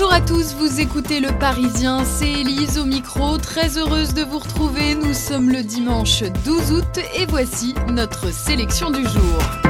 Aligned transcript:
Bonjour 0.00 0.14
à 0.14 0.20
tous, 0.20 0.54
vous 0.54 0.78
écoutez 0.78 1.18
Le 1.18 1.36
Parisien, 1.40 2.04
c'est 2.04 2.30
Elise 2.30 2.78
au 2.78 2.84
micro, 2.84 3.36
très 3.36 3.78
heureuse 3.78 4.14
de 4.14 4.22
vous 4.22 4.38
retrouver. 4.38 4.94
Nous 4.94 5.12
sommes 5.12 5.50
le 5.50 5.64
dimanche 5.64 6.22
12 6.44 6.70
août 6.70 7.00
et 7.16 7.26
voici 7.26 7.74
notre 7.90 8.32
sélection 8.32 8.92
du 8.92 9.02
jour. 9.02 9.67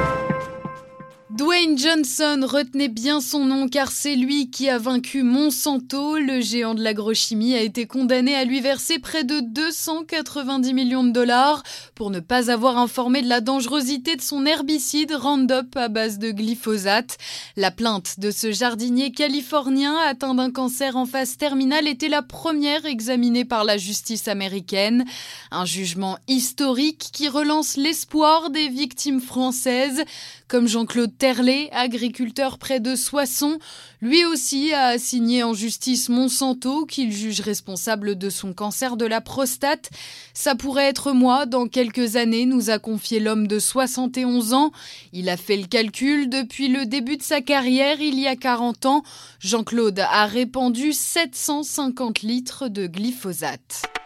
Dwayne 1.38 1.78
Johnson, 1.78 2.45
retenez 2.45 2.88
bien 2.88 3.20
son 3.20 3.45
nom 3.45 3.69
car 3.69 3.92
c'est 3.92 4.16
lui 4.16 4.51
qui 4.51 4.69
a 4.69 4.77
vaincu 4.77 5.23
Monsanto. 5.23 6.19
Le 6.19 6.41
géant 6.41 6.74
de 6.74 6.83
l'agrochimie 6.83 7.55
a 7.55 7.60
été 7.60 7.87
condamné 7.87 8.34
à 8.34 8.45
lui 8.45 8.60
verser 8.60 8.98
près 8.98 9.23
de 9.23 9.38
290 9.38 10.74
millions 10.74 11.05
de 11.05 11.12
dollars 11.12 11.62
pour 11.95 12.10
ne 12.10 12.19
pas 12.19 12.51
avoir 12.51 12.77
informé 12.77 13.23
de 13.23 13.29
la 13.29 13.41
dangerosité 13.41 14.16
de 14.16 14.20
son 14.20 14.46
herbicide 14.46 15.12
Roundup 15.12 15.77
à 15.77 15.87
base 15.87 16.19
de 16.19 16.32
glyphosate. 16.32 17.19
La 17.57 17.70
plainte 17.70 18.18
de 18.18 18.32
ce 18.32 18.51
jardinier 18.51 19.12
californien 19.12 19.96
atteint 20.09 20.34
d'un 20.34 20.51
cancer 20.51 20.96
en 20.96 21.07
phase 21.07 21.37
terminale 21.37 21.87
était 21.87 22.09
la 22.09 22.23
première 22.23 22.85
examinée 22.85 23.45
par 23.45 23.63
la 23.63 23.79
justice 23.79 24.26
américaine. 24.26 25.04
Un 25.52 25.66
jugement 25.66 26.18
historique 26.26 27.10
qui 27.13 27.29
relance 27.29 27.76
l'espoir 27.76 28.51
des 28.51 28.68
victimes 28.68 29.20
françaises 29.20 30.02
comme 30.48 30.66
Jean-Claude 30.66 31.16
Terlet, 31.29 31.68
agriculteur 31.73 32.57
près 32.57 32.80
de 32.80 32.96
Soissons. 32.96 33.59
Lui 34.01 34.24
aussi 34.24 34.73
a 34.73 34.87
assigné 34.87 35.43
en 35.43 35.52
justice 35.52 36.09
Monsanto, 36.09 36.87
qu'il 36.87 37.12
juge 37.12 37.43
responsable 37.43 38.16
de 38.16 38.30
son 38.30 38.54
cancer 38.54 38.96
de 38.96 39.04
la 39.04 39.20
prostate. 39.20 39.90
Ça 40.32 40.54
pourrait 40.54 40.87
être 40.87 41.12
moi 41.12 41.45
dans 41.45 41.68
quelques 41.68 42.16
années, 42.16 42.46
nous 42.46 42.70
a 42.70 42.79
confié 42.79 43.20
l'homme 43.20 43.46
de 43.46 43.59
71 43.59 44.54
ans. 44.54 44.73
Il 45.12 45.29
a 45.29 45.37
fait 45.37 45.59
le 45.59 45.66
calcul 45.66 46.30
depuis 46.30 46.68
le 46.68 46.87
début 46.87 47.18
de 47.18 47.23
sa 47.23 47.42
carrière, 47.42 48.01
il 48.01 48.18
y 48.18 48.26
a 48.26 48.35
40 48.35 48.87
ans. 48.87 49.02
Jean-Claude 49.38 50.01
a 50.01 50.24
répandu 50.24 50.95
750 50.95 52.23
litres 52.23 52.68
de 52.68 52.87
glyphosate. 52.87 53.98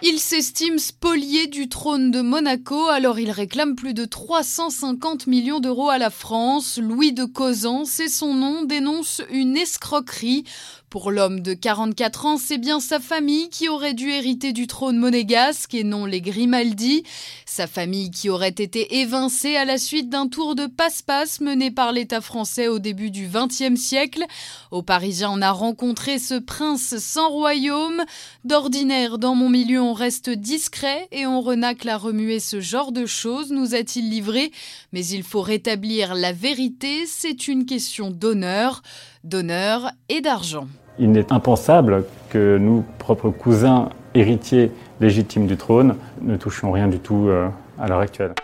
Il 0.00 0.20
s'estime 0.20 0.78
spolié 0.78 1.48
du 1.48 1.68
trône 1.68 2.12
de 2.12 2.20
Monaco, 2.20 2.86
alors 2.86 3.18
il 3.18 3.32
réclame 3.32 3.74
plus 3.74 3.94
de 3.94 4.04
350 4.04 5.26
millions 5.26 5.58
d'euros 5.58 5.88
à 5.88 5.98
la 5.98 6.10
France. 6.10 6.78
Louis 6.80 7.12
de 7.12 7.24
Causan, 7.24 7.84
c'est 7.84 8.06
son 8.06 8.32
nom, 8.32 8.62
dénonce 8.62 9.22
une 9.32 9.56
escroquerie. 9.56 10.44
Pour 10.90 11.10
l'homme 11.10 11.40
de 11.40 11.52
44 11.52 12.24
ans, 12.24 12.38
c'est 12.38 12.56
bien 12.56 12.80
sa 12.80 12.98
famille 12.98 13.50
qui 13.50 13.68
aurait 13.68 13.92
dû 13.92 14.08
hériter 14.08 14.54
du 14.54 14.66
trône 14.66 14.96
monégasque 14.96 15.74
et 15.74 15.84
non 15.84 16.06
les 16.06 16.22
Grimaldi. 16.22 17.02
Sa 17.44 17.66
famille 17.66 18.10
qui 18.10 18.30
aurait 18.30 18.48
été 18.48 19.00
évincée 19.00 19.56
à 19.56 19.66
la 19.66 19.76
suite 19.76 20.08
d'un 20.08 20.28
tour 20.28 20.54
de 20.54 20.64
passe-passe 20.64 21.42
mené 21.42 21.70
par 21.70 21.92
l'État 21.92 22.22
français 22.22 22.68
au 22.68 22.78
début 22.78 23.10
du 23.10 23.28
XXe 23.28 23.78
siècle. 23.78 24.24
Au 24.70 24.80
Parisien, 24.80 25.30
on 25.30 25.42
a 25.42 25.50
rencontré 25.50 26.18
ce 26.18 26.38
prince 26.38 26.96
sans 26.96 27.28
royaume. 27.28 28.02
D'ordinaire, 28.44 29.18
dans 29.18 29.34
mon 29.34 29.50
milieu, 29.50 29.82
on 29.82 29.92
reste 29.92 30.30
discret 30.30 31.06
et 31.12 31.26
on 31.26 31.42
renacle 31.42 31.90
à 31.90 31.98
remuer 31.98 32.40
ce 32.40 32.62
genre 32.62 32.92
de 32.92 33.04
choses, 33.04 33.50
nous 33.50 33.74
a-t-il 33.74 34.08
livré. 34.08 34.52
Mais 34.94 35.04
il 35.04 35.22
faut 35.22 35.42
rétablir 35.42 36.14
la 36.14 36.32
vérité, 36.32 37.04
c'est 37.06 37.46
une 37.46 37.66
question 37.66 38.10
d'honneur 38.10 38.80
d'honneur 39.24 39.90
et 40.08 40.20
d'argent. 40.20 40.66
Il 40.98 41.12
n'est 41.12 41.32
impensable 41.32 42.04
que 42.30 42.58
nous, 42.58 42.84
propres 42.98 43.30
cousins 43.30 43.90
héritiers 44.14 44.72
légitimes 45.00 45.46
du 45.46 45.56
trône, 45.56 45.96
ne 46.22 46.36
touchions 46.36 46.72
rien 46.72 46.88
du 46.88 46.98
tout 46.98 47.26
euh, 47.28 47.48
à 47.78 47.88
l'heure 47.88 48.00
actuelle. 48.00 48.34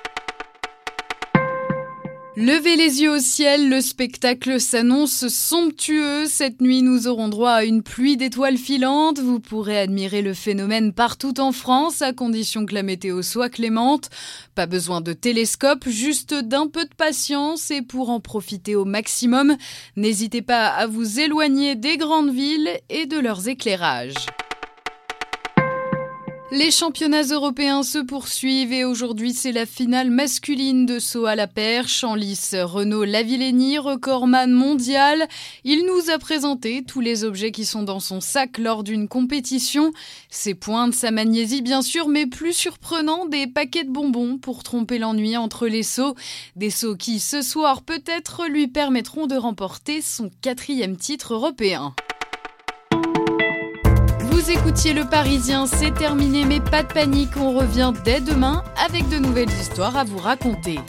Levez 2.37 2.75
les 2.75 3.01
yeux 3.01 3.13
au 3.13 3.21
ciel, 3.21 3.69
le 3.69 3.81
spectacle 3.81 4.59
s'annonce 4.61 5.29
somptueux. 5.29 6.27
Cette 6.27 6.61
nuit, 6.61 6.83
nous 6.83 7.07
aurons 7.07 7.29
droit 7.29 7.53
à 7.53 7.65
une 7.65 7.85
pluie 7.85 8.17
d'étoiles 8.17 8.57
filantes. 8.57 9.21
Vous 9.21 9.39
pourrez 9.39 9.79
admirer 9.79 10.21
le 10.21 10.35
phénomène 10.35 10.93
partout 10.93 11.39
en 11.39 11.53
France, 11.53 12.03
à 12.03 12.13
condition 12.13 12.67
que 12.67 12.75
la 12.75 12.83
météo 12.83 13.23
soit 13.23 13.51
clémente. 13.51 14.11
Pas 14.57 14.67
besoin 14.67 15.01
de 15.01 15.13
télescope, 15.13 15.89
juste 15.89 16.35
d'un 16.35 16.67
peu 16.67 16.85
de 16.85 16.95
patience 16.97 17.71
et 17.71 17.83
pour 17.83 18.11
en 18.11 18.19
profiter 18.19 18.75
au 18.75 18.85
maximum, 18.85 19.57
n'hésitez 19.95 20.43
pas 20.43 20.67
à 20.67 20.89
vous 20.89 21.21
éloigner 21.21 21.77
des 21.77 21.97
grandes 21.99 22.35
villes 22.35 22.71
et 22.91 23.07
de 23.07 23.21
leurs 23.21 23.49
éclairages. 23.49 24.27
Les 26.57 26.71
championnats 26.71 27.25
européens 27.33 27.83
se 27.83 27.99
poursuivent 27.99 28.73
et 28.73 28.85
aujourd'hui 28.85 29.33
c'est 29.33 29.51
la 29.51 29.67
finale 29.67 30.13
masculine 30.13 30.87
de 30.87 31.01
saut 31.01 31.27
à 31.27 31.35
la 31.35 31.49
perche 31.49 32.05
en 32.05 32.15
lice. 32.15 32.55
Renaud 32.57 33.03
Lavillenie, 33.03 33.79
recordman 33.79 34.53
mondial, 34.53 35.27
il 35.65 35.85
nous 35.85 36.13
a 36.13 36.19
présenté 36.21 36.85
tous 36.85 37.01
les 37.01 37.25
objets 37.25 37.51
qui 37.51 37.65
sont 37.65 37.83
dans 37.83 37.99
son 37.99 38.21
sac 38.21 38.59
lors 38.59 38.85
d'une 38.85 39.09
compétition. 39.09 39.91
Ses 40.31 40.55
pointes, 40.55 40.95
sa 40.95 41.11
magnésie 41.11 41.61
bien 41.61 41.83
sûr, 41.83 42.07
mais 42.07 42.27
plus 42.27 42.53
surprenant, 42.53 43.27
des 43.27 43.49
paquets 43.49 43.83
de 43.83 43.91
bonbons 43.91 44.39
pour 44.39 44.63
tromper 44.63 44.99
l'ennui 44.99 45.37
entre 45.37 45.67
les 45.67 45.83
sauts. 45.83 46.15
Des 46.55 46.71
sauts 46.71 46.95
qui 46.95 47.19
ce 47.19 47.43
soir 47.43 47.83
peut-être 47.83 48.47
lui 48.47 48.69
permettront 48.69 49.27
de 49.27 49.35
remporter 49.35 50.01
son 50.01 50.31
quatrième 50.41 50.97
titre 50.97 51.35
européen. 51.35 51.97
Vous 54.45 54.51
écoutiez 54.51 54.93
Le 54.93 55.07
Parisien, 55.07 55.65
c'est 55.67 55.95
terminé, 55.95 56.45
mais 56.45 56.61
pas 56.61 56.83
de 56.83 56.93
panique, 56.93 57.39
on 57.39 57.55
revient 57.55 57.95
dès 58.05 58.21
demain 58.21 58.63
avec 58.77 59.09
de 59.09 59.17
nouvelles 59.17 59.49
histoires 59.49 59.97
à 59.97 60.05
vous 60.05 60.19
raconter. 60.19 60.81